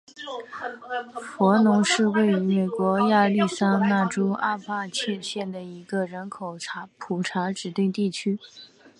[1.21, 6.57] 弗农是位于美国亚利桑那州阿帕契县的一个人口
[6.97, 8.39] 普查指定地区。